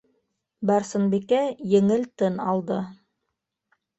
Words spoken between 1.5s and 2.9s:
еңел тын алды.